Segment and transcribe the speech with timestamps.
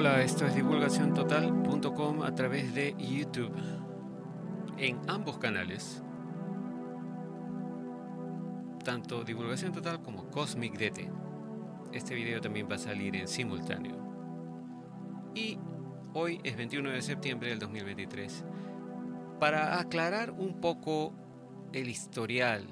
[0.00, 3.52] Hola, esto es divulgaciontotal.com a través de YouTube.
[4.78, 6.02] En ambos canales,
[8.82, 11.10] tanto Divulgación Total como Cosmic DT.
[11.92, 13.94] Este video también va a salir en simultáneo.
[15.34, 15.58] Y
[16.14, 18.46] hoy es 21 de septiembre del 2023.
[19.38, 21.12] Para aclarar un poco
[21.74, 22.64] el historial,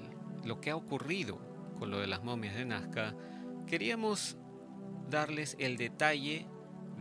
[0.46, 1.38] lo que ha ocurrido
[1.78, 3.14] con lo de las momias de Nazca,
[3.66, 4.38] queríamos
[5.10, 6.46] darles el detalle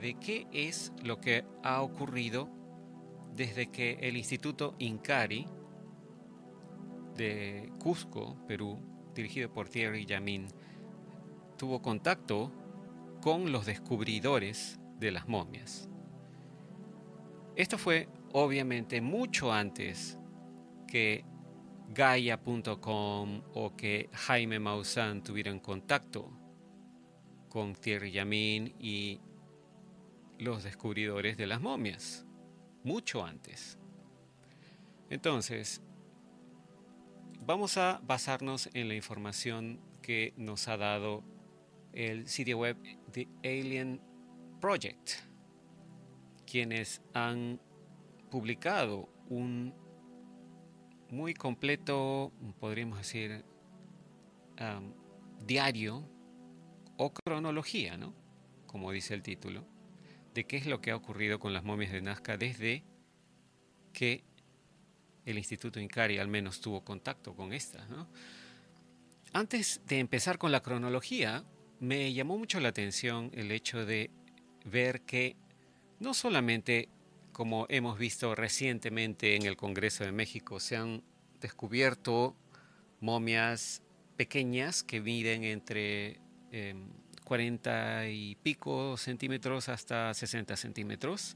[0.02, 2.50] de qué es lo que ha ocurrido
[3.34, 5.48] desde que el Instituto Incari
[7.16, 8.80] de Cusco, Perú,
[9.14, 10.48] dirigido por Thierry Yamin,
[11.58, 12.52] tuvo contacto
[13.22, 15.90] con los descubridores de las momias.
[17.56, 20.20] Esto fue obviamente mucho antes
[20.88, 21.26] que
[21.90, 26.30] Gaia.com o que Jaime Maussan tuvieran contacto
[27.50, 29.20] con Thierry Yamin y
[30.40, 32.26] los descubridores de las momias,
[32.84, 33.78] mucho antes.
[35.10, 35.82] Entonces,
[37.46, 41.24] vamos a basarnos en la información que nos ha dado
[41.94, 42.78] el sitio web
[43.12, 44.02] The Alien
[44.60, 45.12] Project,
[46.46, 47.60] quienes han
[48.30, 49.74] publicado un
[51.10, 53.46] muy completo, podríamos decir,
[55.46, 56.10] diario
[56.98, 58.14] o cronología, ¿no?
[58.66, 59.66] Como dice el título,
[60.38, 62.84] de qué es lo que ha ocurrido con las momias de Nazca desde
[63.92, 64.24] que
[65.26, 67.88] el Instituto Incari al menos tuvo contacto con estas.
[69.34, 71.44] Antes de empezar con la cronología,
[71.80, 74.12] me llamó mucho la atención el hecho de
[74.64, 75.36] ver que
[76.00, 76.88] no solamente,
[77.32, 81.02] como hemos visto recientemente en el Congreso de México, se han
[81.42, 82.36] descubierto
[83.00, 83.82] momias
[84.16, 86.20] pequeñas que miden entre
[86.52, 86.92] em,
[87.28, 91.36] 40 y pico centímetros hasta 60 centímetros.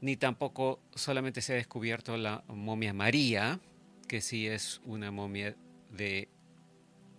[0.00, 3.58] Ni tampoco solamente se ha descubierto la momia María,
[4.06, 5.56] que sí es una momia
[5.90, 6.28] de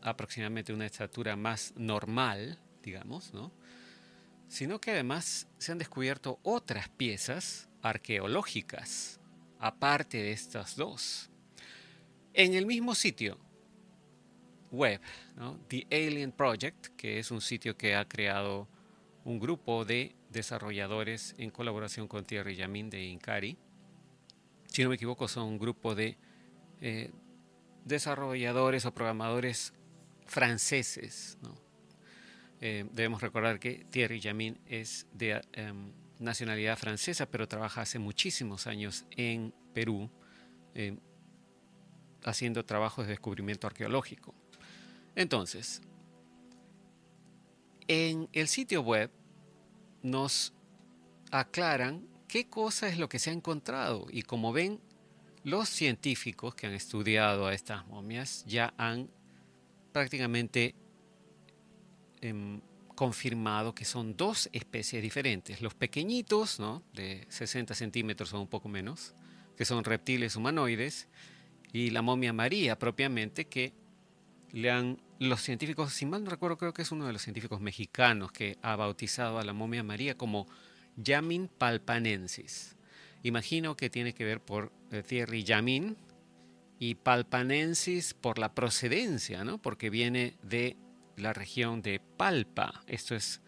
[0.01, 3.51] aproximadamente una estatura más normal, digamos, ¿no?
[4.47, 9.19] sino que además se han descubierto otras piezas arqueológicas,
[9.59, 11.29] aparte de estas dos.
[12.33, 13.37] En el mismo sitio,
[14.77, 15.01] web,
[15.67, 18.67] The Alien Project, que es un sitio que ha creado
[19.25, 23.57] un grupo de desarrolladores en colaboración con Thierry Yamin de Incari.
[24.67, 26.17] Si no me equivoco, son un grupo de
[26.79, 27.11] eh,
[27.83, 29.73] desarrolladores o programadores
[30.25, 31.37] franceses.
[32.61, 38.67] Eh, debemos recordar que Thierry Yamin es de em, nacionalidad francesa, pero trabaja hace muchísimos
[38.67, 40.09] años en Perú
[40.73, 40.97] eh,
[42.23, 44.35] haciendo trabajos de descubrimiento arqueológico.
[45.17, 45.81] Entonces,
[47.88, 49.09] en el sitio web
[50.03, 50.53] nos
[51.31, 54.79] aclaran qué cosa es lo que se ha encontrado y como ven,
[55.44, 59.09] los científicos que han estudiado a estas momias ya han
[59.91, 60.75] prácticamente
[62.22, 62.61] em,
[62.94, 65.61] confirmado que son dos especies diferentes.
[65.61, 66.84] Los pequeñitos, ¿no?
[66.94, 69.16] de 60 centímetros o un poco menos,
[69.55, 71.07] que son reptiles humanoides,
[71.73, 73.73] y la momia María propiamente, que
[74.52, 77.59] le han los científicos, si mal no recuerdo, creo que es uno de los científicos
[77.59, 80.47] mexicanos que ha bautizado a la momia María como
[80.96, 82.75] Yamin palpanensis.
[83.24, 85.97] Imagino que tiene que ver por eh, Thierry Yamin
[86.80, 89.58] y palpanensis por la procedencia, ¿no?
[89.58, 90.78] Porque viene de
[91.16, 92.84] la región de Palpa.
[92.85, 93.41] Esto es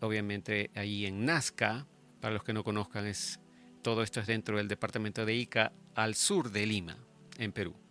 [0.00, 1.86] obviamente ahí en Nazca.
[2.20, 3.38] Para los que no conozcan, es
[3.82, 6.96] todo esto es dentro del departamento de Ica, al sur de Lima,
[7.38, 7.83] en Perú.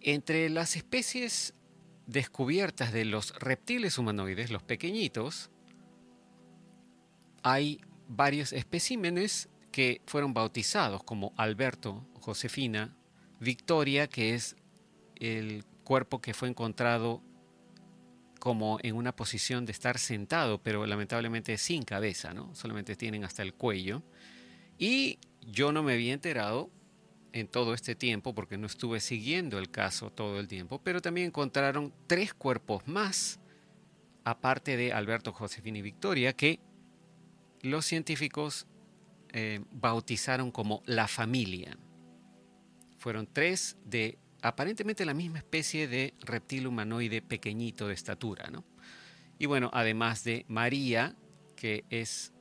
[0.00, 1.54] Entre las especies
[2.06, 5.50] descubiertas de los reptiles humanoides, los pequeñitos,
[7.42, 12.96] hay varios especímenes que fueron bautizados como Alberto, Josefina,
[13.40, 14.56] Victoria, que es
[15.16, 17.22] el cuerpo que fue encontrado
[18.38, 22.54] como en una posición de estar sentado, pero lamentablemente sin cabeza, ¿no?
[22.54, 24.02] Solamente tienen hasta el cuello.
[24.78, 26.70] Y yo no me había enterado
[27.38, 31.28] en todo este tiempo, porque no estuve siguiendo el caso todo el tiempo, pero también
[31.28, 33.40] encontraron tres cuerpos más,
[34.24, 36.60] aparte de Alberto, Josefina y Victoria, que
[37.62, 38.66] los científicos
[39.30, 41.76] eh, bautizaron como la familia.
[42.98, 48.48] Fueron tres de aparentemente la misma especie de reptil humanoide pequeñito de estatura.
[48.50, 48.64] ¿no?
[49.38, 51.16] Y bueno, además de María,
[51.56, 52.32] que es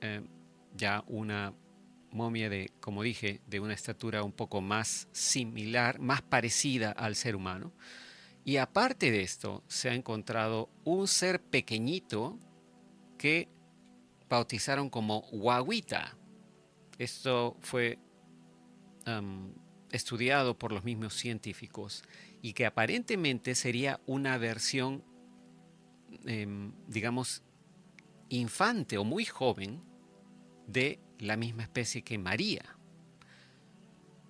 [0.00, 0.22] eh,
[0.76, 1.54] ya una
[2.10, 7.36] momia de, como dije, de una estatura un poco más similar, más parecida al ser
[7.36, 7.72] humano.
[8.44, 12.38] Y aparte de esto, se ha encontrado un ser pequeñito
[13.18, 13.48] que
[14.28, 16.16] bautizaron como Huahuita.
[16.98, 17.98] Esto fue
[19.90, 22.02] estudiado por los mismos científicos
[22.42, 25.02] y que aparentemente sería una versión,
[26.26, 27.42] em, digamos,
[28.28, 29.82] infante o muy joven
[30.66, 32.76] de la misma especie que María.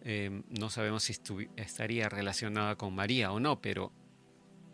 [0.03, 1.17] Em, no sabemos si
[1.57, 3.93] estaría relacionada con María o no, pero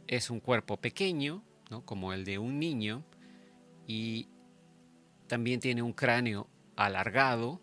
[0.07, 1.43] es un cuerpo pequeño,
[1.85, 3.05] como el de un niño,
[3.87, 4.29] y
[5.27, 7.61] también tiene un cráneo alargado,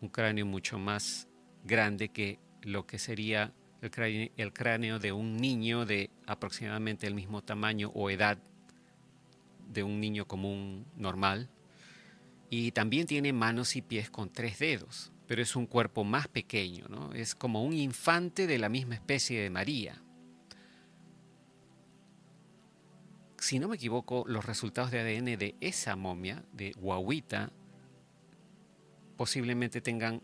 [0.00, 1.28] un cráneo mucho más
[1.64, 7.14] grande que lo que sería el cráneo, el cráneo de un niño de aproximadamente el
[7.14, 8.38] mismo tamaño o edad
[9.68, 11.48] de un niño común normal.
[12.48, 16.86] Y también tiene manos y pies con tres dedos, pero es un cuerpo más pequeño,
[16.88, 17.12] ¿no?
[17.12, 20.02] Es como un infante de la misma especie de María.
[23.38, 27.52] Si no me equivoco, los resultados de ADN de esa momia, de Huahuita,
[29.16, 30.22] posiblemente tengan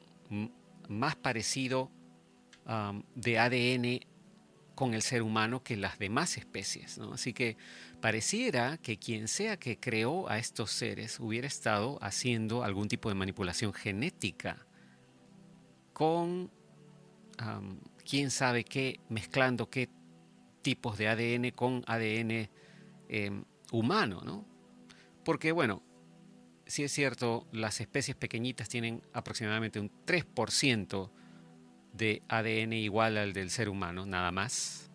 [0.89, 1.91] más parecido
[3.15, 4.12] de ADN
[4.75, 6.99] con el ser humano que las demás especies.
[7.13, 7.57] Así que
[8.01, 13.15] pareciera que quien sea que creó a estos seres hubiera estado haciendo algún tipo de
[13.15, 14.67] manipulación genética
[15.93, 16.51] con
[18.09, 19.89] quién sabe qué, mezclando qué
[20.63, 22.49] tipos de ADN con ADN
[23.09, 24.47] em, humano, ¿no?
[25.25, 25.83] Porque bueno,
[26.67, 31.11] si es cierto, las especies pequeñitas tienen aproximadamente un 3%
[31.93, 34.91] de ADN igual al del ser humano, nada más.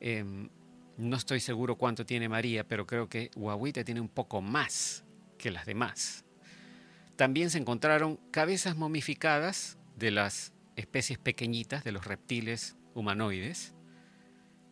[0.00, 0.48] Em,
[0.96, 5.04] no estoy seguro cuánto tiene María, pero creo que Huahuita tiene un poco más
[5.38, 6.24] que las demás.
[7.16, 13.74] También se encontraron cabezas momificadas de las especies pequeñitas de los reptiles humanoides.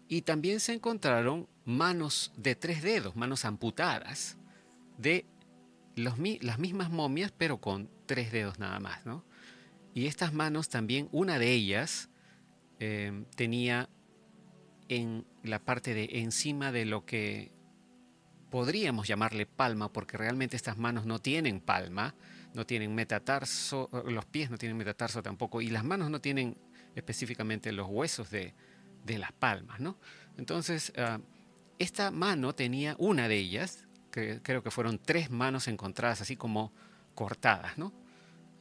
[0.08, 4.36] Y también se encontraron manos de tres dedos, manos amputadas,
[4.98, 5.26] de
[5.96, 9.06] las mismas momias, pero con tres dedos nada más.
[9.06, 9.24] ¿no?
[9.94, 12.08] Y estas manos también, una de ellas
[12.78, 13.88] em, tenía
[14.88, 17.52] en la parte de encima de lo que
[18.50, 22.14] podríamos llamarle palma, porque realmente estas manos no tienen palma,
[22.52, 26.58] no tienen metatarso, los pies no tienen metatarso tampoco, y las manos no tienen
[26.94, 28.54] específicamente los huesos de,
[29.06, 29.98] las palmas, ¿no?
[30.36, 31.18] Entonces, ah,
[31.78, 36.72] esta mano tenía una de ellas, que creo que fueron tres manos encontradas así como
[37.14, 37.92] cortadas, ¿no?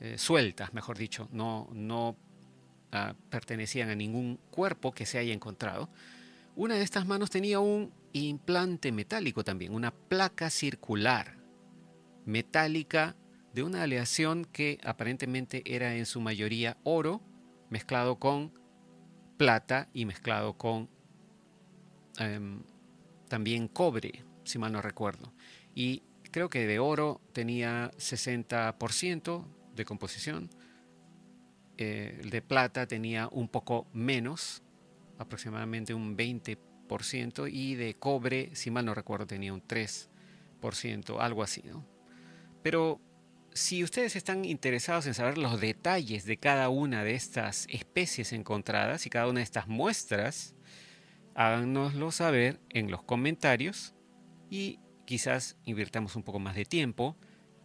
[0.02, 2.18] Eh, sueltas, mejor dicho, no, no
[2.92, 5.92] ah, pertenecían a ningún cuerpo que se haya encontrado.
[6.56, 11.38] Una de estas manos tenía un implante metálico también, una placa circular
[12.26, 13.16] metálica
[13.54, 17.22] de una aleación que aparentemente era en su mayoría oro
[17.70, 18.52] mezclado con
[19.38, 20.90] plata y mezclado con
[22.18, 22.64] em,
[23.28, 25.32] también cobre, si mal no recuerdo.
[25.76, 26.02] Y
[26.32, 30.50] creo que de oro tenía 60%, de composición.
[31.78, 34.64] Eh, el de plata tenía un poco menos,
[35.18, 41.64] aproximadamente un 20%, y de cobre, si mal no recuerdo, tenía un 3%, algo así.
[42.62, 43.00] Pero
[43.54, 49.06] si ustedes están interesados en saber los detalles de cada una de estas especies encontradas
[49.06, 50.56] y cada una de estas muestras,
[51.36, 53.94] háganoslo saber en los comentarios
[54.50, 57.18] y quizás invirtamos un poco más de tiempo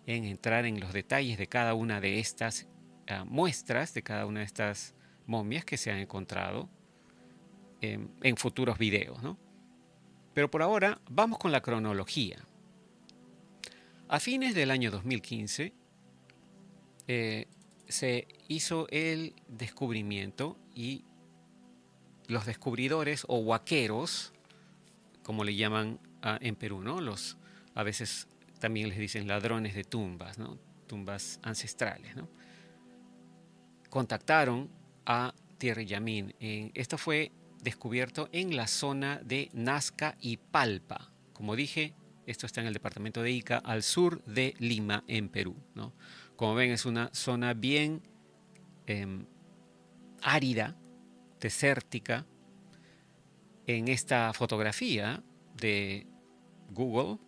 [0.06, 2.66] en entrar en los detalles de cada una de estas
[3.08, 4.94] ah, muestras, de cada una de estas
[5.26, 6.68] momias que se han encontrado
[7.82, 9.18] en futuros videos.
[10.34, 12.44] Pero por ahora vamos con la cronología.
[14.08, 15.72] A fines del año 2015
[17.08, 17.46] eh,
[17.88, 21.04] se hizo el descubrimiento y
[22.28, 24.32] los descubridores o huaqueros,
[25.22, 27.00] como le llaman ah, en Perú, ¿no?
[27.00, 27.36] Los
[27.75, 30.58] a veces también les dicen ladrones de tumbas, ¿no?
[30.86, 32.16] tumbas ancestrales.
[32.16, 32.28] ¿no?
[33.90, 34.70] Contactaron
[35.04, 36.34] a Thierry Yamin.
[36.75, 37.32] esto fue
[37.62, 41.12] descubierto en la zona de Nazca y Palpa.
[41.32, 41.94] Como dije,
[42.26, 45.56] esto está en el departamento de Ica, al sur de Lima, en Perú.
[45.75, 45.92] ¿no?
[46.36, 48.02] Como ven, es una zona bien
[48.86, 49.26] em,
[50.22, 50.76] árida,
[51.40, 52.26] desértica.
[53.66, 55.25] En esta fotografía
[55.56, 56.06] de
[56.70, 57.18] Google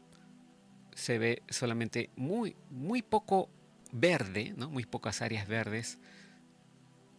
[0.99, 3.49] se ve solamente muy, muy poco
[3.93, 4.69] verde, ¿no?
[4.69, 5.99] muy pocas áreas verdes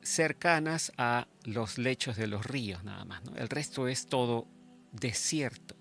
[0.01, 3.21] cercanas a los lechos de los ríos nada más.
[3.37, 4.47] El resto es todo
[4.91, 5.75] desierto,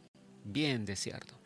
[0.44, 1.40] bien desierto.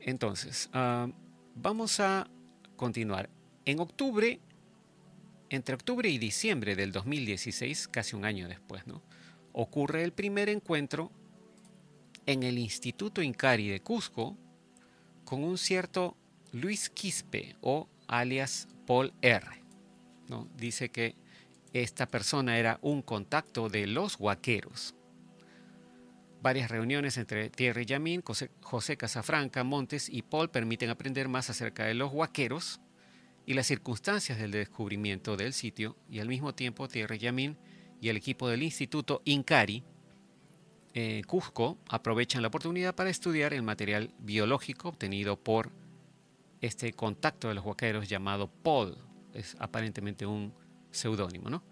[0.00, 1.08] Entonces, ah,
[1.54, 2.28] vamos a
[2.76, 3.28] continuar.
[3.66, 4.40] En octubre,
[5.50, 9.02] entre octubre y diciembre del 2016, casi un año después, ¿no?
[9.52, 11.10] ocurre el primer encuentro
[12.24, 14.36] en el Instituto Incari de Cusco
[15.26, 16.16] con un cierto
[16.52, 19.44] Luis Quispe o alias Paul R.
[20.56, 21.16] Dice que
[21.74, 24.94] esta persona era un contacto de los huaqueros.
[26.40, 28.22] Varias reuniones entre Thierry Yamin,
[28.60, 32.80] José Casafranca, Montes y Paul permiten aprender más acerca de los huaqueros
[33.44, 37.58] y las circunstancias del descubrimiento del sitio y al mismo tiempo Thierry Yamin
[38.00, 39.82] y el equipo del Instituto Incari
[40.98, 45.70] eh, Cusco aprovechan la oportunidad para estudiar el material biológico obtenido por
[46.62, 48.96] este contacto de los huaqueros llamado Paul.
[49.34, 50.54] Es aparentemente un
[50.90, 51.62] seudónimo, ¿no?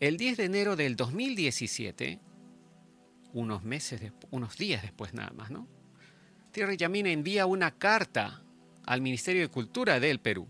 [0.00, 2.18] El 10 de enero del 2017,
[3.34, 5.68] unos meses, unos días después nada más, ¿no?
[6.50, 8.42] Thierry Yamina envía una carta
[8.84, 10.48] al Ministerio de Cultura del Perú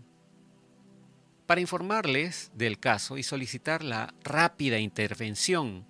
[1.45, 5.85] para informarles del caso y solicitar la rápida intervención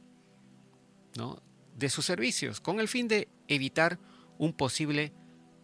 [1.16, 1.42] ¿no?
[1.78, 4.00] De sus servicios con el fin de evitar
[4.38, 5.14] un posible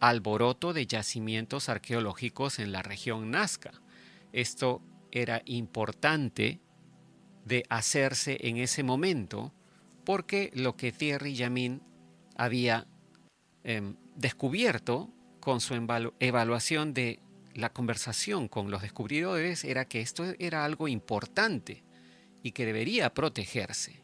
[0.00, 3.82] alboroto de yacimientos arqueológicos en la región Nazca.
[4.32, 6.60] Esto era importante
[7.44, 9.52] de hacerse en ese momento
[10.04, 11.82] porque lo que Thierry Yamin
[12.36, 12.86] había
[13.64, 15.74] em, descubierto con su
[16.20, 17.20] evaluación de
[17.54, 21.84] la conversación con los descubridores era que esto era algo importante
[22.42, 24.03] y que debería protegerse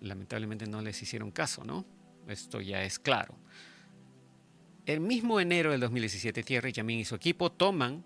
[0.00, 1.84] lamentablemente no les hicieron caso, ¿no?
[2.26, 3.34] Esto ya es claro.
[4.86, 8.04] El mismo enero del 2017, Thierry Yamin y su equipo toman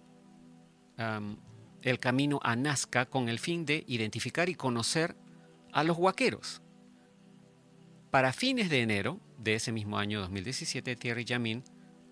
[1.83, 5.17] el camino a Nazca con el fin de identificar y conocer
[5.73, 6.63] a los huaqueros.
[8.11, 11.65] Para fines de enero de ese mismo año 2017, Thierry Yamin,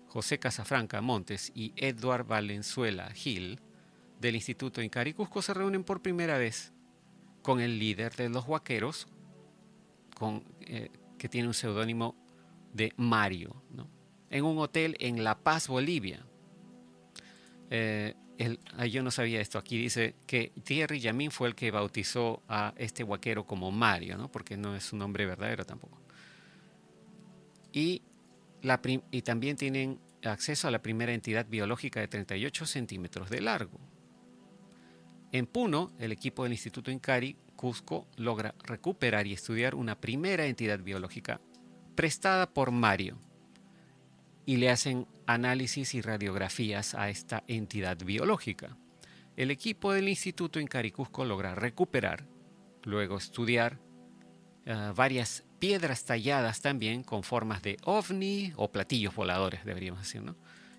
[0.07, 3.61] José Casafranca Montes y Edward Valenzuela Gil
[4.19, 6.73] del Instituto Incari Cusco se reúnen por primera vez
[7.41, 9.07] con el líder de los huaqueros,
[10.61, 12.15] eh, que tiene un seudónimo
[12.73, 13.61] de Mario,
[14.29, 16.25] en un hotel en La Paz, Bolivia.
[17.69, 18.15] Eh,
[18.89, 23.03] yo no sabía esto, aquí dice que Thierry Yamin fue el que bautizó a este
[23.03, 24.31] huaquero como Mario, ¿no?
[24.31, 25.99] porque no es su nombre verdadero tampoco.
[27.71, 28.01] Y,
[29.11, 33.79] y también tienen acceso a la primera entidad biológica de 38 centímetros de largo.
[35.31, 40.79] En Puno, el equipo del Instituto Incari Cusco logra recuperar y estudiar una primera entidad
[40.79, 41.39] biológica
[41.93, 43.19] prestada por Mario
[44.47, 48.79] y le hacen análisis y radiografías a esta entidad biológica.
[49.37, 52.25] El equipo del Instituto en Caricusco logra recuperar,
[52.83, 53.77] luego estudiar
[54.65, 60.35] eh, varias piedras talladas también con formas de ovni o platillos voladores, deberíamos decir, ¿no?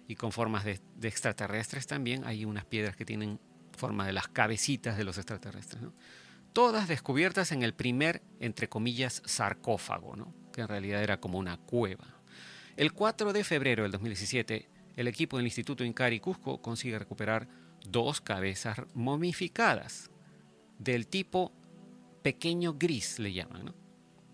[0.09, 2.25] Y con formas de, de extraterrestres también.
[2.25, 3.39] Hay unas piedras que tienen
[3.79, 5.93] forma de las cabecitas de los extraterrestres, ¿no?
[6.53, 10.35] Todas descubiertas en el primer, entre comillas, sarcófago, ¿no?
[10.53, 12.07] que en realidad era como una cueva.
[12.77, 17.49] El 4 de febrero del 2017, el equipo del Instituto Incari Cusco consigue recuperar
[17.87, 20.11] dos cabezas momificadas
[20.79, 21.53] del tipo
[22.23, 23.75] pequeño gris, le llaman, ¿no?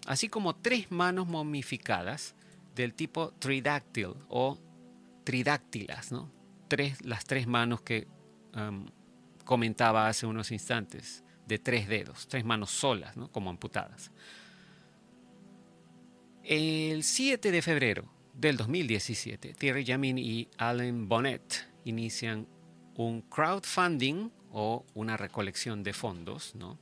[0.06, 2.34] así como tres manos momificadas
[2.74, 4.58] del tipo tridáctil o
[5.24, 6.30] tridáctilas, ¿no?
[6.68, 8.06] tres, las tres manos que
[9.44, 13.32] comentaba hace unos instantes de tres dedos, tres manos solas, ¿no?
[13.32, 14.12] como amputadas.
[16.44, 22.46] El 7 de febrero del 2017, Thierry Jamin y Alan Bonnet inician
[22.94, 26.78] un crowdfunding o una recolección de fondos ¿no?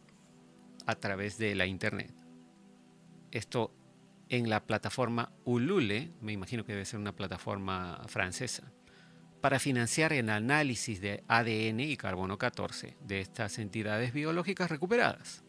[0.85, 2.12] a través de la Internet.
[3.30, 3.73] Esto
[4.28, 8.73] en la plataforma Ulule, me imagino que debe ser una plataforma francesa
[9.47, 15.45] para financiar el análisis de ADN y carbono 14 de estas entidades biológicas recuperadas.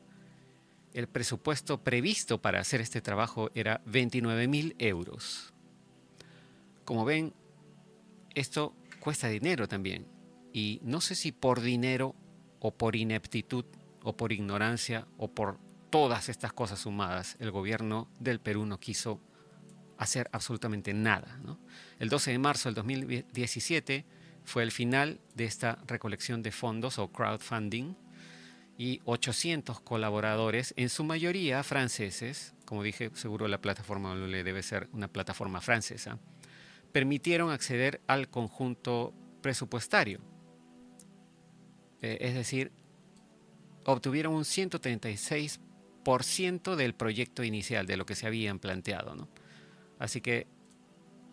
[0.94, 5.51] El presupuesto previsto para hacer este trabajo era 29 mil euros.
[6.86, 7.34] Como ven,
[8.36, 10.06] esto cuesta dinero también.
[10.54, 12.13] Y no sé si por dinero
[12.60, 13.66] o por ineptitud
[14.04, 15.58] o por ignorancia o por
[15.89, 19.20] todas estas cosas sumadas, el gobierno del Perú no quiso
[19.98, 21.39] hacer absolutamente nada.
[22.00, 24.06] El 12 de marzo del 2017
[24.44, 27.96] fue el final de esta recolección de fondos o crowdfunding
[28.77, 34.88] y 800 colaboradores, en su mayoría franceses, como dije, seguro la plataforma le debe ser
[34.94, 36.20] una plataforma francesa,
[36.92, 40.20] permitieron acceder al conjunto presupuestario.
[42.01, 42.72] Eh, es decir,
[43.86, 49.27] obtuvieron un 136% del proyecto inicial, de lo que se habían planteado.
[50.00, 50.48] Así que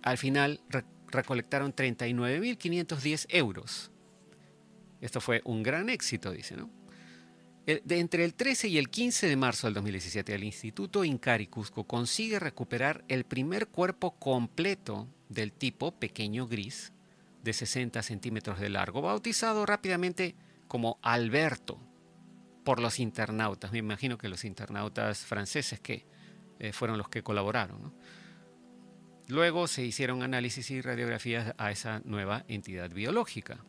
[0.03, 0.61] al final
[1.09, 3.91] recolectaron 39.510 euros.
[5.01, 6.71] Esto fue un gran éxito, dice, ¿no?
[7.67, 12.39] entre el 13 y el 15 de marzo del 2017, el Instituto Incari Cusco consigue
[12.39, 16.93] recuperar el primer cuerpo completo del tipo pequeño gris
[17.43, 20.35] de 60 centímetros de largo, bautizado rápidamente
[20.69, 21.79] como Alberto
[22.65, 23.73] por los internautas.
[23.73, 26.07] Me imagino que los internautas franceses que
[26.59, 27.95] eh, fueron los que colaboraron.
[29.29, 33.65] Luego se hicieron análisis y radiografías a esa nueva entidad biológica.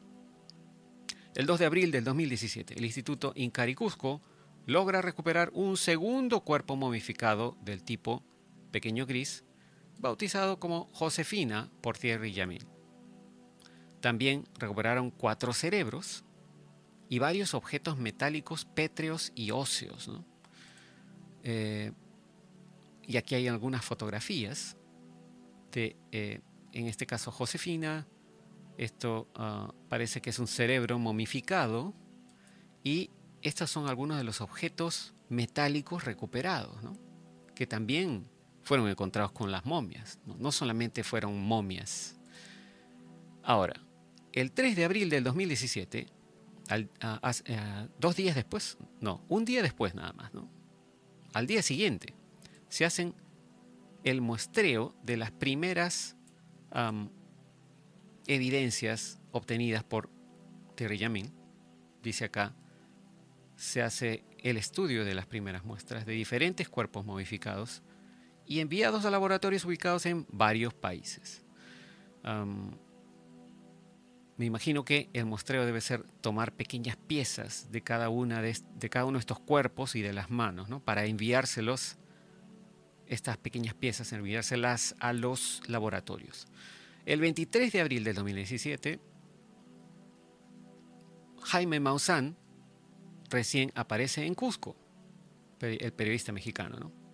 [1.34, 4.22] El 2 de abril del 2017, el Instituto Incari Cusco
[4.66, 8.24] logra recuperar un segundo cuerpo momificado del tipo
[8.72, 9.46] pequeño gris,
[10.00, 12.66] bautizado como Josefina por Thierry Yamil.
[14.02, 16.26] También recuperaron cuatro cerebros
[17.08, 20.10] y varios objetos metálicos pétreos y óseos.
[21.44, 21.92] Eh,
[23.08, 24.78] y aquí hay algunas fotografías
[25.75, 26.41] eh,
[26.72, 28.08] en este caso, Josefina,
[28.77, 31.94] esto ah, parece que es un cerebro momificado
[32.84, 33.10] y
[33.41, 36.75] estos son algunos de los objetos metálicos recuperados,
[37.55, 38.27] que también
[38.63, 40.51] fueron encontrados con las momias, ¿no?
[40.51, 42.17] solamente fueron momias.
[43.44, 43.79] Ahora,
[44.34, 46.08] el 3 de abril del 2017,
[48.00, 50.32] dos días después, no, un día después nada más,
[51.34, 52.15] al día siguiente,
[52.67, 53.13] se hacen
[54.06, 56.16] el muestreo de las primeras
[58.28, 60.10] evidencias obtenidas por
[60.76, 61.34] Thierry Yamin,
[62.02, 62.56] dice acá,
[63.56, 67.82] se hace el estudio de las primeras muestras de diferentes cuerpos modificados
[68.46, 71.44] y enviados a laboratorios ubicados en varios países.
[74.38, 78.56] me imagino que el muestreo debe ser tomar pequeñas piezas de cada, una de,
[78.90, 80.84] cada uno de estos cuerpos y de las manos, ¿no?
[80.84, 81.98] para enviárselos,
[83.08, 86.48] estas pequeñas piezas, enviárselas a los laboratorios.
[87.06, 89.00] El 23 de abril del 2017,
[91.44, 92.36] Jaime Maussan
[93.30, 94.76] recién aparece en Cusco,
[95.60, 97.06] el periodista mexicano, ¿no?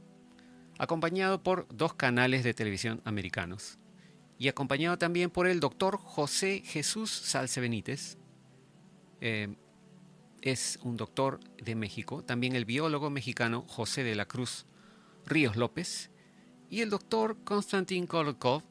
[0.81, 3.77] acompañado por dos canales de televisión americanos
[4.39, 8.17] y acompañado también por el doctor José Jesús Salce Benítez,
[9.19, 9.55] eh,
[10.41, 14.65] es un doctor de México, también el biólogo mexicano José de la Cruz
[15.25, 16.11] Ríos López
[16.69, 18.63] y el doctor Konstantin Kolokov,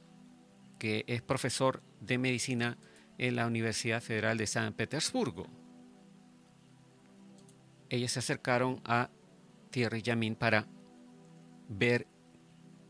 [0.78, 2.78] que es profesor de medicina
[3.18, 5.46] en la Universidad Federal de San Petersburgo.
[7.90, 9.10] Ellos se acercaron a
[9.70, 10.66] Thierry Yamin para
[11.68, 12.06] ver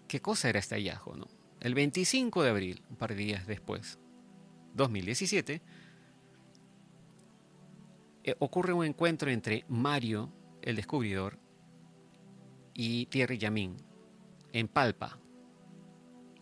[0.07, 1.16] qué cosa era este hallazgo.
[1.16, 1.27] ¿no?
[1.61, 3.99] El 25 de abril, un par de días después,
[4.75, 5.62] 2017,
[8.23, 11.38] eh, ocurre un encuentro entre Mario, el descubridor,
[12.74, 13.76] y Thierry Yamin
[14.52, 15.18] en Palpa,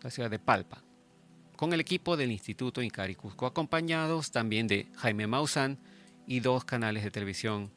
[0.01, 0.83] la ciudad de Palpa
[1.59, 5.77] con el equipo del Instituto Incari Cusco, acompañados también de Jaime Maussan
[6.25, 7.73] y dos canales de televisión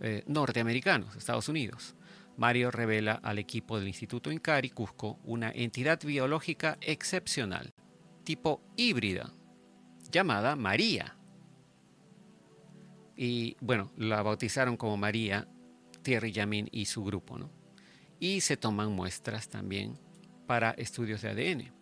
[0.00, 1.94] eh, norteamericanos, Estados Unidos.
[2.38, 7.70] Mario revela al equipo del Instituto Incari Cusco una entidad biológica excepcional,
[8.24, 9.30] tipo híbrida,
[10.10, 11.18] llamada María.
[13.14, 15.46] Y bueno, la bautizaron como María
[16.06, 17.50] Thierry Yamin y su grupo, ¿no?
[18.18, 19.98] Y se toman muestras también
[20.46, 21.76] para estudios de ADN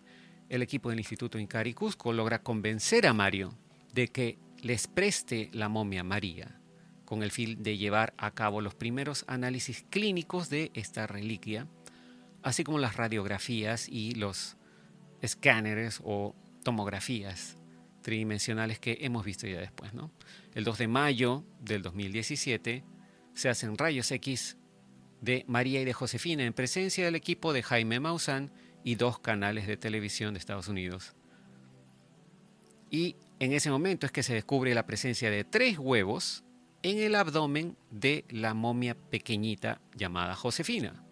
[0.49, 3.57] el equipo del Instituto Incari Cusco logra convencer a Mario
[3.93, 6.61] de que les preste la momia María,
[7.05, 11.67] con el fin de llevar a cabo los primeros análisis clínicos de esta reliquia,
[12.43, 14.57] así como las radiografías y los
[15.23, 17.57] escáneres o tomografías
[18.03, 19.93] tridimensionales que hemos visto ya después.
[20.55, 22.85] El 2 de mayo del 2017
[23.35, 24.57] se hacen rayos X
[25.21, 28.53] de María y de Josefina en presencia del equipo de Jaime Maussan
[28.85, 31.15] y dos canales de televisión de Estados Unidos.
[32.91, 36.45] Y en ese momento es que se descubre la presencia de tres huevos
[36.83, 41.03] en el abdomen de la momia pequeñita llamada Josefina.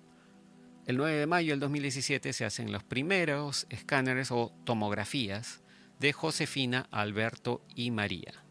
[0.87, 5.62] El 9 de mayo del 2017 se hacen los primeros escáneres o tomografías
[5.98, 8.41] de Josefina, Alberto y María.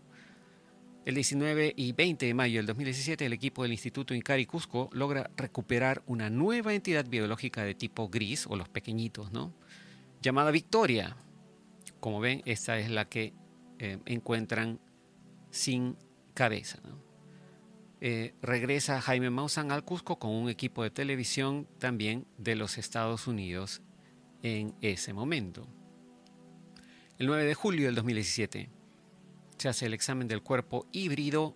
[1.04, 5.32] El 19 y 20 de mayo del 2017, el equipo del Instituto Incari Cusco logra
[5.36, 9.52] recuperar una nueva entidad biológica de tipo gris, o los pequeñitos, ¿no?
[10.22, 11.18] Llamada Victoria.
[12.00, 13.34] Como ven, esta es la que
[13.80, 14.80] eh, encuentran
[15.50, 15.98] sin
[16.36, 16.80] cabeza.
[18.00, 23.26] Eh, regresa Jaime Maussan al Cusco con un equipo de televisión también de los Estados
[23.26, 23.82] Unidos
[24.44, 25.68] en ese momento.
[27.18, 28.70] El 9 de julio del 2017,
[29.62, 31.56] se hace el examen del cuerpo híbrido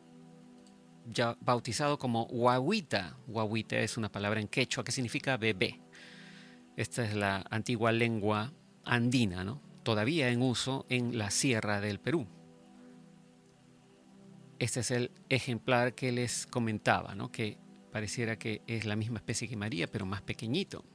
[1.07, 3.17] ya bautizado como Huahuita.
[3.27, 5.81] Huahuita es una palabra en quechua que significa bebé.
[6.77, 9.59] Esta es la antigua lengua andina, ¿no?
[9.81, 12.27] todavía en uso en la sierra del Perú.
[14.59, 17.31] este es el ejemplar que les comentaba, ¿no?
[17.31, 17.57] que
[17.91, 20.85] pareciera que es la misma especie que María, pero más pequeñito.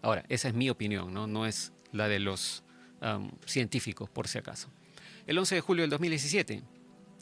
[0.00, 2.64] Ahora, esa es mi opinión, no, no es la de los
[3.02, 4.70] um, científicos, por si acaso.
[5.30, 6.60] El 11 de julio del 2017,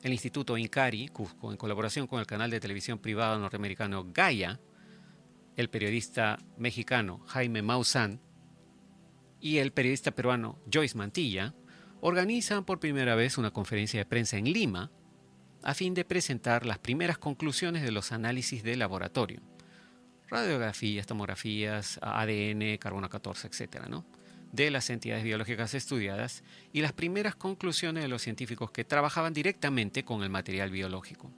[0.03, 4.59] el Instituto Incari, Cusco, en colaboración con el canal de televisión privado norteamericano Gaia,
[5.57, 8.19] el periodista mexicano Jaime Maussan
[9.43, 11.55] y el periodista peruano Joyce Mantilla,
[12.01, 14.91] organizan por primera vez una conferencia de prensa en Lima
[15.63, 19.43] a fin de presentar las primeras conclusiones de los análisis de laboratorio.
[20.29, 23.87] Radiografías, tomografías, ADN, carbono 14, etc.
[23.87, 24.07] ¿no?
[24.53, 30.05] De las entidades biológicas estudiadas y las primeras conclusiones de los científicos que trabajaban directamente
[30.05, 31.31] con el material biológico.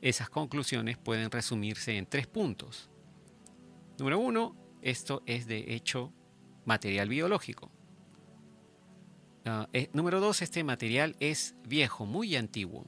[0.00, 2.90] Esas conclusiones pueden resumirse en tres puntos.
[3.98, 6.12] Número uno, esto es de hecho
[6.64, 7.70] material biológico.
[9.46, 12.86] Ah, eh, número dos, este material es viejo, muy antiguo,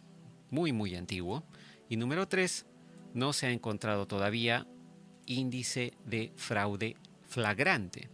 [0.50, 1.44] muy, muy antiguo.
[1.88, 2.66] Y número tres,
[3.14, 4.66] no se ha encontrado todavía
[5.26, 8.08] índice de fraude flagrante.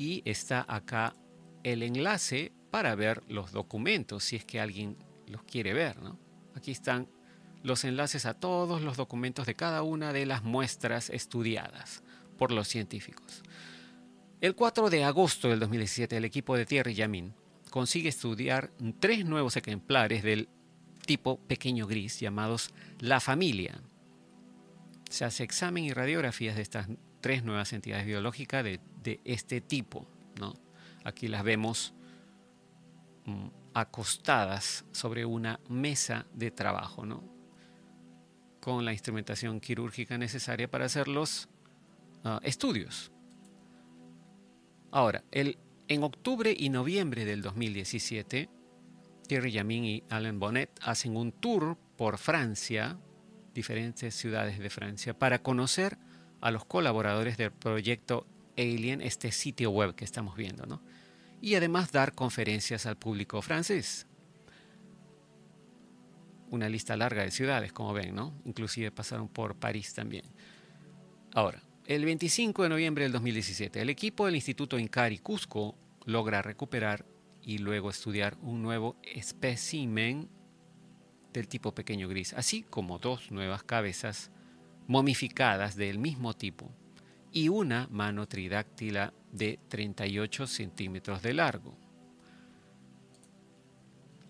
[0.00, 1.14] Y está acá
[1.62, 5.98] el enlace para ver los documentos, si es que alguien los quiere ver.
[6.54, 7.06] Aquí están
[7.62, 12.02] los enlaces a todos los documentos de cada una de las muestras estudiadas
[12.38, 13.42] por los científicos.
[14.40, 17.34] El 4 de agosto del 2017, el equipo de Thierry Yamin
[17.68, 20.48] consigue estudiar tres nuevos ejemplares del
[21.04, 23.82] tipo pequeño gris llamados La Familia.
[25.10, 26.88] Se hace examen y radiografías de estas
[27.20, 28.80] tres nuevas entidades biológicas de,
[29.24, 30.06] este tipo.
[30.38, 30.54] ¿no?
[31.04, 31.94] Aquí las vemos
[33.26, 37.22] mm, acostadas sobre una mesa de trabajo, ¿no?
[38.60, 41.48] con la instrumentación quirúrgica necesaria para hacer los
[42.24, 43.10] ah, estudios.
[44.92, 45.58] Ahora, el,
[45.88, 48.48] en octubre y noviembre del 2017,
[49.26, 52.98] Thierry Yamin y Alain Bonnet hacen un tour por Francia,
[53.54, 55.96] diferentes ciudades de Francia, para conocer
[56.40, 60.82] a los colaboradores del proyecto Alien, este sitio web que estamos viendo, ¿no?
[61.40, 64.06] Y además dar conferencias al público francés.
[66.50, 68.34] Una lista larga de ciudades, como ven, ¿no?
[68.44, 70.24] Inclusive pasaron por París también.
[71.32, 77.06] Ahora, el 25 de noviembre del 2017, el equipo del Instituto Incari Cusco logra recuperar
[77.42, 80.28] y luego estudiar un nuevo espécimen
[81.32, 84.30] del tipo pequeño gris, así como dos nuevas cabezas
[84.88, 86.74] momificadas del mismo tipo
[87.32, 91.76] y una mano tridáctila de 38 centímetros de largo.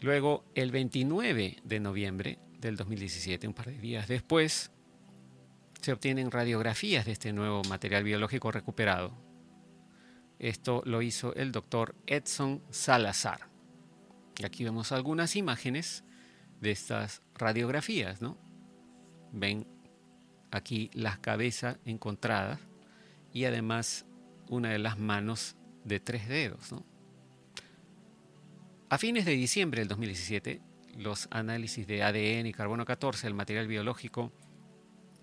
[0.01, 4.71] Luego, el 29 de noviembre del 2017, un par de días después,
[5.81, 9.13] se obtienen radiografías de este nuevo material biológico recuperado.
[10.39, 13.49] Esto lo hizo el doctor Edson Salazar.
[14.45, 16.05] Aquí vemos algunas imágenes
[16.61, 18.39] de estas radiografías, ¿no?
[19.33, 19.67] Ven
[20.51, 22.59] aquí las cabezas encontradas
[23.33, 24.07] y además
[24.49, 26.75] una de las manos de tres dedos,
[28.89, 30.61] A fines de diciembre del 2017,
[30.99, 34.33] los análisis de ADN y carbono 14, el material biológico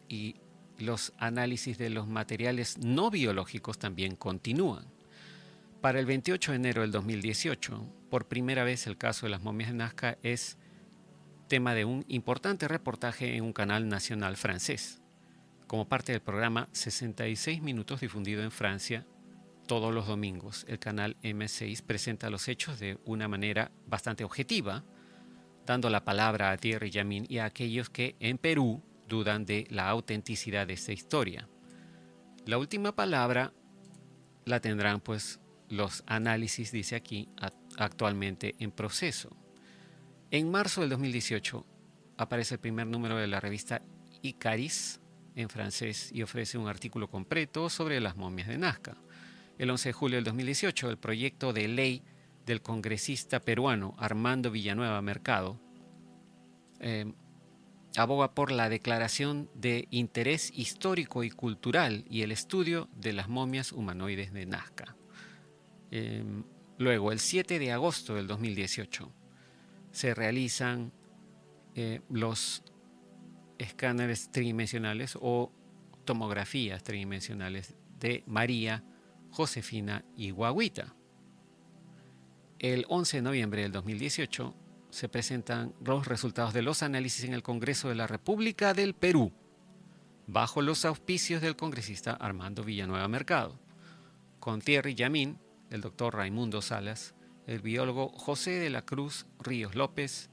[0.07, 0.37] y
[0.79, 4.85] los análisis de los materiales no biológicos también continúan.
[5.81, 9.69] Para el 28 de enero del 2018, por primera vez el caso de las momias
[9.69, 10.57] de Nazca es
[11.47, 15.01] tema de un importante reportaje en un canal nacional francés,
[15.67, 19.05] como parte del programa 66 minutos difundido en Francia
[19.67, 20.65] todos los domingos.
[20.67, 24.83] El canal M6 presenta los hechos de una manera bastante objetiva,
[25.65, 29.89] dando la palabra a Thierry Yamin y a aquellos que en Perú dudan de la
[29.89, 31.47] autenticidad de esta historia.
[32.45, 33.53] La última palabra
[34.45, 37.29] la tendrán pues los análisis, dice aquí,
[37.77, 39.35] actualmente en proceso.
[40.31, 41.65] En marzo del 2018
[42.17, 43.81] aparece el primer número de la revista
[44.21, 45.01] Icaris
[45.37, 48.97] en francés y ofrece un artículo completo sobre las momias de Nazca.
[49.59, 52.03] El 11 de julio del 2018, el proyecto de ley
[52.45, 55.59] del congresista peruano Armando Villanueva Mercado
[56.79, 57.13] eh,
[57.95, 63.71] aboga por la declaración de interés histórico y cultural y el estudio de las momias
[63.71, 64.95] humanoides de Nazca.
[65.91, 66.43] Em,
[66.79, 69.11] luego, el 7 de agosto del 2018,
[69.91, 70.91] se realizan
[71.75, 72.63] eh, los
[73.57, 75.51] escáneres tridimensionales o
[76.05, 78.83] tomografías tridimensionales de María,
[79.31, 80.95] Josefina y Guaguita.
[82.59, 84.55] El 11 de noviembre del 2018
[84.89, 89.31] se presentan los resultados de los análisis en el Congreso de la República del Perú,
[90.25, 93.59] bajo los auspicios del congresista Armando Villanueva Mercado,
[94.39, 95.37] con Thierry Yamín,
[95.69, 97.13] el doctor Raimundo Salas,
[97.45, 100.29] el biólogo José de la Cruz Ríos López,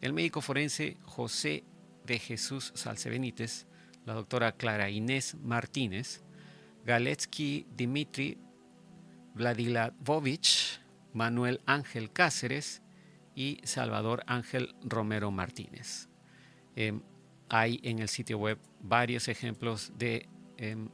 [0.00, 1.64] el médico forense José
[2.10, 3.66] de Jesús Salce Benítez,
[4.04, 6.22] la doctora Clara Inés Martínez,
[6.84, 8.36] Galetsky Dimitri
[9.34, 10.80] Vladivovich,
[11.12, 12.82] Manuel Ángel Cáceres
[13.36, 16.08] y Salvador Ángel Romero Martínez.
[16.74, 17.00] Em,
[17.48, 20.88] hay en el sitio web varios ejemplos de em,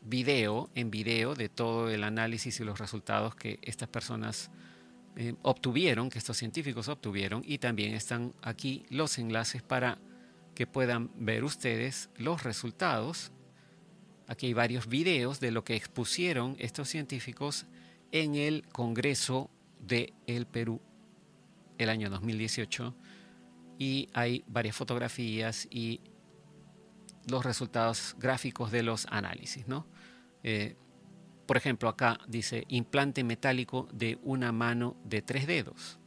[0.00, 4.50] video, en video, de todo el análisis y los resultados que estas personas
[5.14, 9.98] em, obtuvieron, que estos científicos obtuvieron, y también están aquí los enlaces para
[10.54, 13.32] que puedan ver ustedes los resultados.
[14.26, 17.66] Aquí hay varios videos de lo que expusieron estos científicos
[18.12, 20.12] en el Congreso de
[20.50, 20.80] Perú
[21.78, 22.94] el año 2018
[23.78, 26.00] y hay varias fotografías y
[27.28, 29.66] los resultados gráficos de los análisis.
[29.66, 29.86] ¿no?
[30.42, 30.76] Eh,
[31.46, 35.98] por ejemplo, acá dice implante metálico de una mano de tres dedos.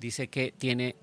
[0.00, 0.96] Dice que tiene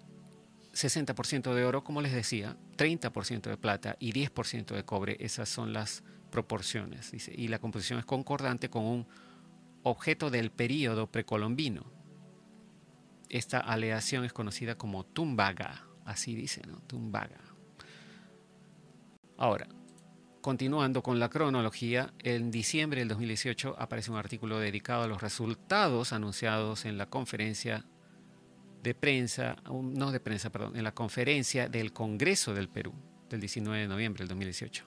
[0.73, 5.17] 60% de oro, como les decía, 30% de plata y 10% de cobre.
[5.19, 7.11] Esas son las proporciones.
[7.29, 9.07] Y la composición es concordante con un
[9.83, 11.91] objeto del período precolombino.
[13.29, 16.81] Esta aleación es conocida como tumbaga, así dice, ¿no?
[16.81, 17.39] Tumbaga.
[19.37, 19.67] Ahora,
[20.41, 26.11] continuando con la cronología, en diciembre del 2018 aparece un artículo dedicado a los resultados
[26.11, 27.85] anunciados en la conferencia
[28.83, 32.93] de prensa, no de prensa, perdón, en la conferencia del Congreso del Perú
[33.29, 34.85] del 19 de noviembre del 2018.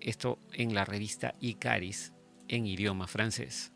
[0.00, 2.12] Esto en la revista Icaris
[2.48, 3.72] en idioma francés.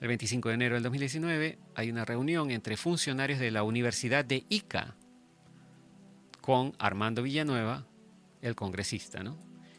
[0.00, 4.44] El 25 de enero del 2019 hay una reunión entre funcionarios de la Universidad de
[4.48, 4.96] Ica
[6.42, 7.86] con Armando Villanueva,
[8.42, 9.38] el congresista, ¿no?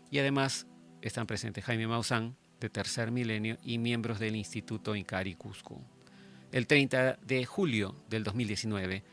[0.09, 0.67] Y además
[1.01, 5.81] están presentes Jaime Maussan, de Tercer Milenio, y miembros del Instituto Incari Cusco.
[6.51, 9.03] El 30 de julio del 2019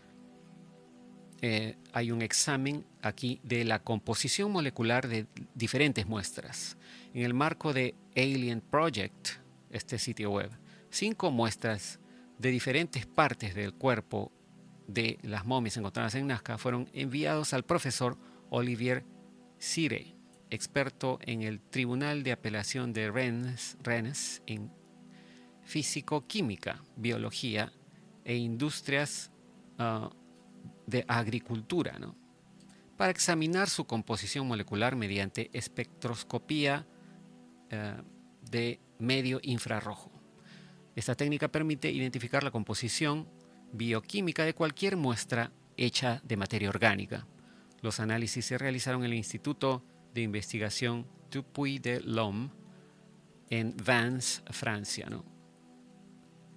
[1.42, 6.78] eh, hay un examen aquí de la composición molecular de diferentes muestras.
[7.12, 9.28] En el marco de Alien Project,
[9.70, 10.50] este sitio web,
[10.90, 11.98] cinco muestras
[12.38, 14.32] de diferentes partes del cuerpo
[14.86, 18.16] de las momias encontradas en Nazca fueron enviados al profesor
[18.50, 19.04] Olivier
[19.58, 20.14] Sire,
[20.50, 24.70] experto en el Tribunal de Apelación de Rennes, Rennes en
[25.64, 27.72] físico-química, biología
[28.24, 29.30] e industrias
[29.78, 30.08] uh,
[30.86, 32.16] de agricultura, ¿no?
[32.96, 36.86] para examinar su composición molecular mediante espectroscopía
[37.72, 38.02] uh,
[38.50, 40.12] de medio infrarrojo.
[40.94, 43.28] Esta técnica permite identificar la composición
[43.72, 47.26] bioquímica de cualquier muestra hecha de materia orgánica.
[47.80, 52.50] Los análisis se realizaron en el Instituto de Investigación Dupuy de l'Homme
[53.50, 55.08] en Vance, Francia.
[55.10, 55.33] ¿no?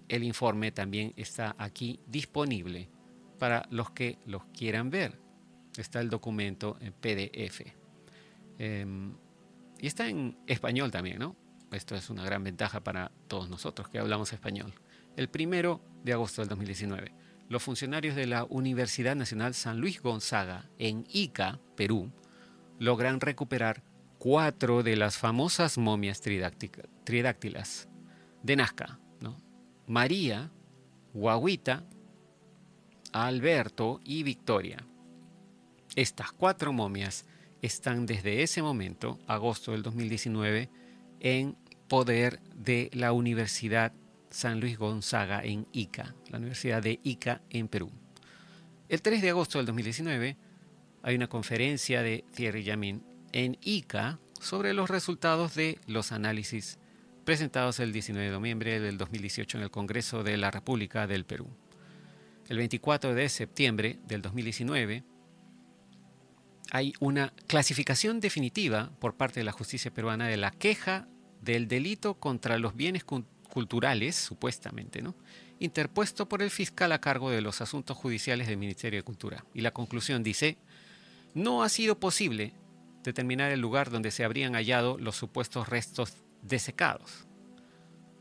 [0.08, 2.90] El informe también está aquí disponible
[3.38, 5.20] para los que los quieran ver.
[5.78, 7.74] Está el documento en PDF.
[8.58, 9.14] Em,
[9.80, 11.36] y está en español también, ¿no?
[11.72, 14.74] Esto es una gran ventaja para todos nosotros que hablamos español.
[15.16, 17.12] El primero de agosto del 2019,
[17.50, 22.12] los funcionarios de la Universidad Nacional San Luis Gonzaga en Ica, Perú,
[22.80, 23.84] logran recuperar
[24.18, 27.90] cuatro de las famosas momias tridáctilas
[28.44, 29.38] de Nazca, ¿no?
[29.88, 30.52] María,
[31.14, 31.86] Guaguita,
[33.14, 34.86] Alberto y Victoria.
[35.96, 37.26] Estas cuatro momias
[37.62, 40.70] están desde ese momento, agosto del 2019,
[41.22, 41.56] en
[41.88, 43.94] poder de la Universidad
[44.30, 47.90] San Luis Gonzaga en Ica, la Universidad de Ica en Perú.
[48.90, 50.38] El 3 de agosto del 2019
[51.02, 56.78] hay una conferencia de Thierry Yamin en Ica sobre los resultados de los análisis
[57.28, 61.50] presentados el 19 de noviembre del 2018 en el Congreso de la República del Perú.
[62.48, 65.04] El 24 de septiembre del 2019
[66.72, 71.10] hay una clasificación definitiva por parte de la justicia peruana de la queja
[71.42, 75.14] del delito contra los bienes culturales, supuestamente, ¿no?
[75.60, 79.44] interpuesto por el fiscal a cargo de los asuntos judiciales del Ministerio de Cultura.
[79.54, 80.60] Y la conclusión dice,
[81.34, 82.54] no ha sido posible
[83.04, 87.28] determinar el lugar donde se habrían hallado los supuestos restos desecados.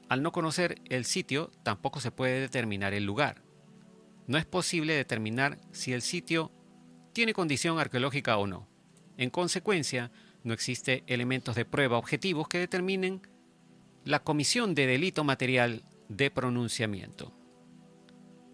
[0.09, 3.43] Al no conocer el sitio, tampoco se puede determinar el lugar.
[4.27, 6.53] No es posible determinar si el sitio
[7.13, 8.69] tiene condición arqueológica o no.
[9.17, 10.11] En consecuencia,
[10.45, 13.23] no existe elementos de prueba objetivos que determinen
[14.05, 17.33] la comisión de delito material de pronunciamiento.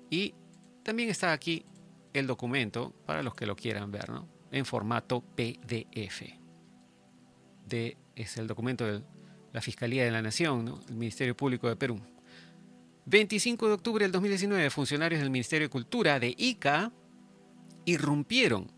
[0.08, 0.34] Y
[0.82, 1.66] también está aquí
[2.14, 4.28] el documento para los que lo quieran ver, ¿no?
[4.50, 6.22] En formato PDF.
[8.14, 9.02] Es el documento de
[9.52, 12.00] la Fiscalía de la Nación, el Ministerio Público de Perú.
[13.06, 16.92] 25 de octubre del 2019, funcionarios del Ministerio de Cultura de ICA
[17.84, 18.70] irrumpieron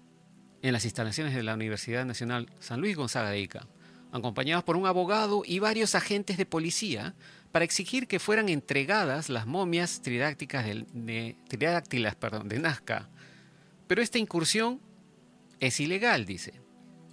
[0.63, 3.67] en las instalaciones de la Universidad Nacional San Luis Gonzaga de Ica,
[4.13, 7.15] acompañados por un abogado y varios agentes de policía
[7.53, 13.11] para exigir que fueran entregadas las momias tridácticas de, tridáctilas perdón, de Nazca.
[13.87, 14.81] Pero esta incursión
[15.61, 16.55] es ilegal, dice.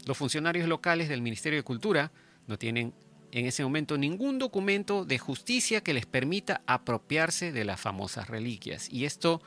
[0.06, 2.12] Los funcionarios locales del Ministerio de Cultura
[2.48, 2.94] no tienen
[3.32, 8.90] en ese momento ningún documento de justicia que les permita apropiarse de las famosas reliquias.
[8.92, 9.42] Y esto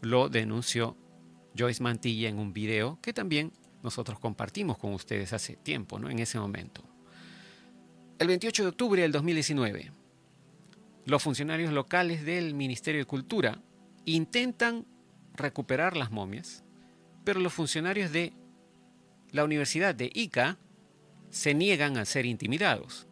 [0.00, 0.96] lo denunció
[1.56, 6.08] Joyce Mantilla en un video que también nosotros compartimos con ustedes hace tiempo, ¿no?
[6.08, 6.82] en ese momento.
[8.18, 9.90] El 28 de octubre del 2019,
[11.04, 13.60] los funcionarios locales del Ministerio de Cultura
[14.04, 14.86] intentan
[15.34, 16.64] recuperar las momias,
[17.24, 18.32] pero los funcionarios de
[19.32, 20.58] la Universidad de Ica
[21.30, 23.08] se niegan a ser intimidados.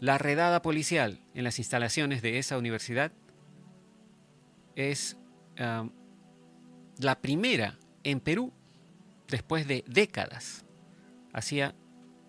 [0.00, 3.12] La redada policial en las instalaciones de esa universidad
[4.74, 5.16] es
[5.56, 8.52] la primera en Perú
[9.28, 10.64] después de décadas.
[11.32, 11.74] Hacía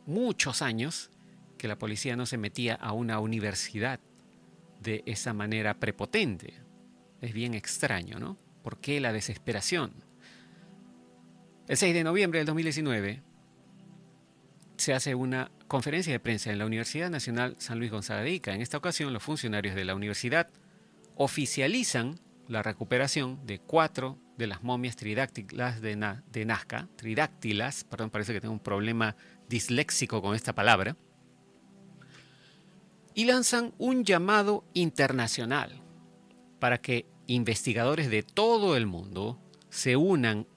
[0.05, 1.11] muchos años
[1.57, 3.99] que la policía no se metía a una universidad
[4.81, 6.53] de esa manera prepotente.
[7.21, 8.37] Es bien extraño, ¿no?
[8.63, 9.91] ¿Por qué la desesperación?
[11.67, 13.23] El 6 de noviembre del 2019
[14.77, 18.53] se hace una conferencia de prensa en la Universidad Nacional San Luis Gonzaga de Ica.
[18.53, 20.49] En esta ocasión, los funcionarios de la universidad
[21.15, 25.95] oficializan la recuperación de cuatro de las momias tridáctilas de,
[26.45, 29.15] Nazca, tridáctilas, perdón, parece que tengo un problema
[29.49, 30.95] disléxico con esta palabra,
[33.13, 35.81] y lanzan un llamado internacional
[36.59, 40.47] para que investigadores de todo el mundo se unan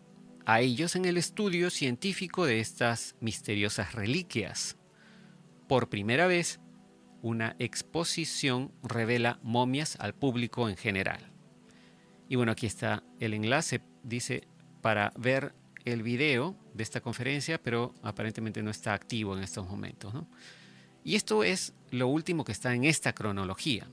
[0.45, 4.77] a ellos en el estudio científico de estas misteriosas reliquias.
[5.71, 6.59] Por primera vez,
[7.23, 11.31] una exposición revela momias al público en general.
[12.29, 14.49] Y bueno, aquí está el enlace, dice,
[14.81, 15.55] para ver
[15.85, 20.13] el video de esta conferencia, pero aparentemente no está activo en estos momentos.
[21.05, 23.89] Y esto es lo último que está en esta cronología.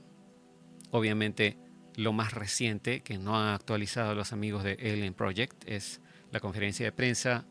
[0.90, 1.58] Obviamente,
[1.94, 6.00] lo más reciente que no han actualizado los amigos de Alien Project es
[6.32, 7.46] la conferencia de prensa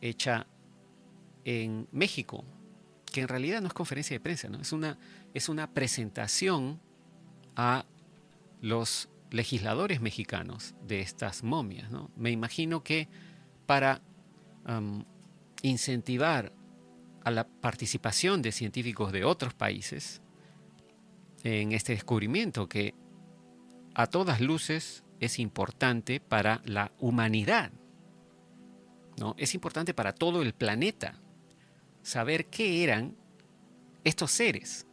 [0.00, 0.46] hecha
[1.44, 2.46] en México,
[3.18, 4.60] que en realidad no es conferencia de prensa, ¿no?
[4.60, 4.96] es, una,
[5.34, 6.80] es una presentación
[7.56, 7.84] a
[8.60, 11.90] los legisladores mexicanos de estas momias.
[12.14, 13.08] Me imagino que
[13.66, 14.00] para
[15.62, 16.52] incentivar
[17.24, 20.22] a la participación de científicos de otros países
[21.42, 22.94] en este descubrimiento que
[23.94, 27.72] a todas luces es importante para la humanidad.
[29.18, 29.34] ¿no?
[29.38, 31.20] Es importante para todo el planeta
[32.08, 33.14] saber qué eran
[34.02, 34.86] estos seres.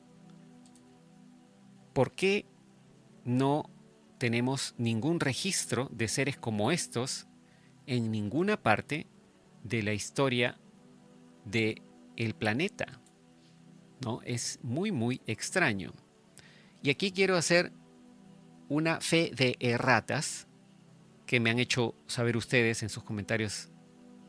[1.93, 2.45] ¿Por qué
[3.23, 3.69] no
[4.17, 7.27] tenemos ningún registro de seres como estos
[7.87, 9.07] en ninguna parte
[9.63, 10.57] de la historia
[11.45, 11.81] del
[12.17, 13.01] el planeta.
[14.03, 14.21] ¿no?
[14.23, 15.93] Es muy, muy extraño.
[16.81, 17.71] Y aquí quiero hacer
[18.67, 20.47] una fe de erratas
[21.25, 23.69] que me han hecho saber ustedes en sus comentarios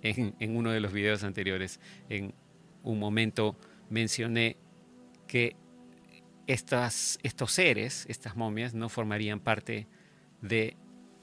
[0.03, 1.81] en, en uno de los videos anteriores.
[2.09, 2.35] En
[2.87, 3.57] un momento
[3.90, 4.57] mencioné
[5.27, 5.57] que
[6.46, 9.88] estas, estos seres, estas momias, no formarían parte
[10.40, 10.77] de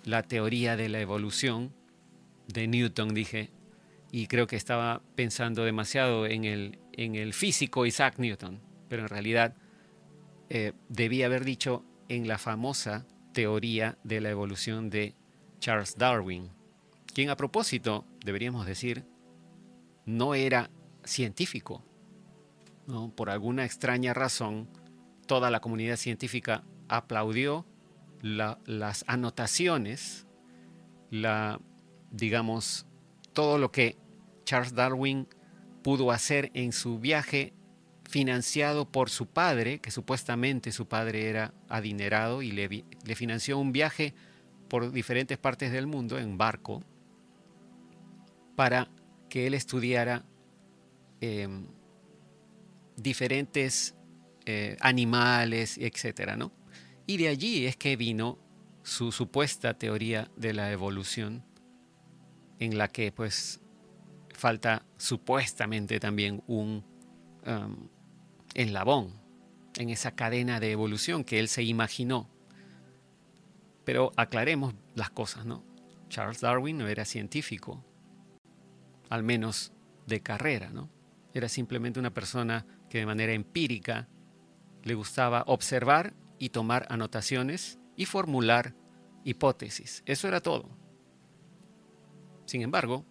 [0.04, 1.74] la teoría de la evolución
[2.48, 3.50] de Newton, dije,
[4.12, 9.10] y creo que estaba pensando demasiado en el, en el físico Isaac Newton, pero en
[9.10, 9.56] realidad
[10.50, 15.16] eh, debía haber dicho en la famosa teoría de la evolución de
[15.60, 16.52] Charles Darwin,
[17.14, 19.06] quien a propósito, deberíamos decir,
[20.06, 20.70] no era
[21.06, 21.84] científico.
[22.88, 23.14] ¿no?
[23.16, 24.70] Por alguna extraña razón,
[25.26, 27.66] toda la comunidad científica aplaudió
[28.22, 30.28] las anotaciones,
[31.10, 31.60] la,
[32.12, 32.86] digamos,
[33.34, 33.98] todo lo que
[34.46, 35.28] Charles Darwin
[35.84, 37.54] pudo hacer en su viaje
[38.10, 43.72] financiado por su padre, que supuestamente su padre era adinerado y le, le financió un
[43.72, 44.14] viaje
[44.70, 46.84] por diferentes partes del mundo en barco
[48.56, 48.90] para
[49.30, 50.26] que él estudiara
[51.24, 51.68] em,
[52.98, 53.96] diferentes
[54.46, 56.52] eh, animales, etcétera, ¿no?
[57.08, 58.38] Y de allí es que vino
[58.84, 61.46] su supuesta teoría de la evolución,
[62.60, 63.62] en la que pues
[64.34, 66.84] falta supuestamente también un
[67.46, 67.88] um,
[68.54, 69.14] enlabón
[69.78, 72.30] en esa cadena de evolución que él se imaginó.
[73.86, 75.64] Pero aclaremos las cosas, ¿no?
[76.10, 77.84] Charles Darwin no era científico,
[79.10, 79.72] al menos
[80.06, 80.90] de carrera, ¿no?
[81.34, 84.08] Era simplemente una persona que de manera empírica
[84.84, 88.76] le gustaba observar y tomar anotaciones y formular
[89.24, 90.04] hipótesis.
[90.06, 90.70] Eso era todo.
[92.46, 93.06] Sin embargo,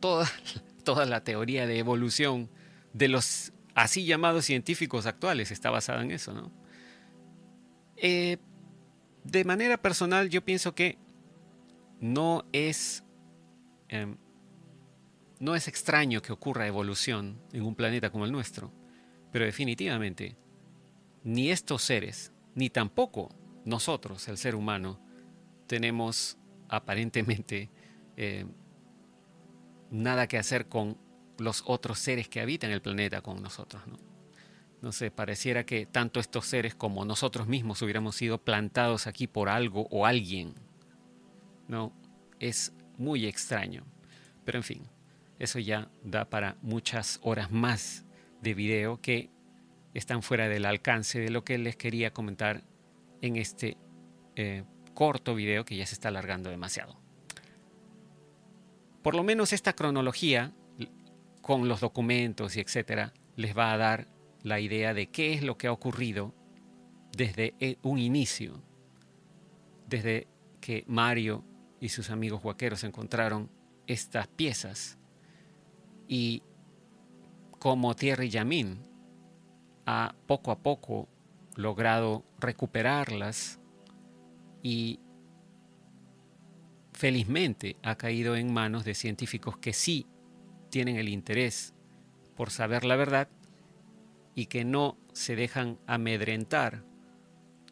[0.00, 0.26] toda,
[0.84, 2.50] toda la teoría de evolución
[2.92, 6.52] de los así llamados científicos actuales está basada en eso, ¿no?
[7.96, 8.38] Eh,
[9.24, 10.98] de manera personal, yo pienso que
[12.00, 13.04] no es,
[13.88, 14.16] em,
[15.40, 18.72] no es extraño que ocurra evolución en un planeta como el nuestro,
[19.32, 20.36] pero definitivamente
[21.24, 23.34] ni estos seres, ni tampoco
[23.64, 25.00] nosotros, el ser humano,
[25.66, 27.70] tenemos aparentemente
[28.16, 28.46] eh,
[29.90, 30.98] nada que hacer con
[31.38, 33.86] los otros seres que habitan el planeta con nosotros.
[33.86, 33.96] ¿no?
[34.80, 39.48] no sé, pareciera que tanto estos seres como nosotros mismos hubiéramos sido plantados aquí por
[39.48, 40.54] algo o alguien.
[41.66, 41.92] No,
[42.38, 43.84] es muy extraño.
[44.44, 44.82] Pero en fin,
[45.38, 48.04] eso ya da para muchas horas más
[48.42, 49.30] de video que
[49.94, 52.62] están fuera del alcance de lo que les quería comentar
[53.20, 53.76] en este
[54.36, 54.64] eh,
[54.94, 56.96] corto video que ya se está alargando demasiado.
[59.02, 60.52] Por lo menos esta cronología
[61.40, 64.08] con los documentos y etcétera les va a dar
[64.42, 66.34] la idea de qué es lo que ha ocurrido
[67.16, 68.62] desde eh, un inicio,
[69.86, 70.28] desde
[70.60, 71.44] que Mario
[71.80, 73.50] y sus amigos huaqueros encontraron
[73.86, 74.97] estas piezas
[76.08, 76.42] y
[77.58, 78.78] cómo Thierry Yamin
[79.86, 81.08] ha poco a poco
[81.54, 83.60] logrado recuperarlas
[84.62, 85.00] y
[86.92, 90.06] felizmente ha caído en manos de científicos que sí
[90.70, 91.74] tienen el interés
[92.36, 93.28] por saber la verdad
[94.34, 96.84] y que no se dejan amedrentar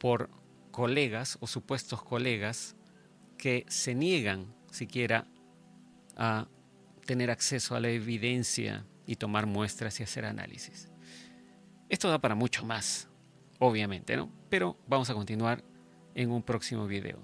[0.00, 0.30] por
[0.70, 2.76] colegas o supuestos colegas
[3.38, 5.26] que se niegan siquiera
[6.16, 6.48] a
[7.06, 10.90] tener acceso a la evidencia y tomar muestras y hacer análisis.
[11.88, 13.08] Esto da para mucho más,
[13.58, 14.30] obviamente, ¿no?
[14.50, 15.62] Pero vamos a continuar
[16.14, 17.18] en un próximo video.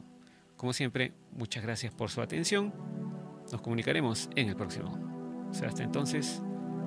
[0.57, 2.72] Como siempre, muchas gracias por su atención.
[3.51, 4.97] Nos comunicaremos en el próximo.
[5.51, 6.41] hasta entonces,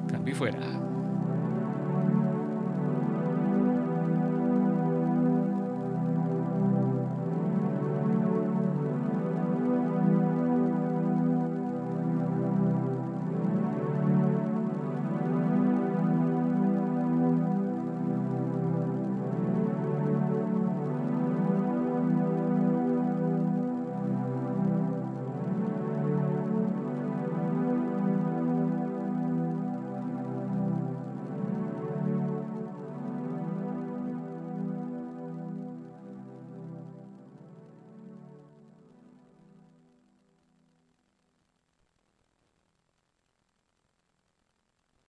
[0.09, 0.94] cambio fuera.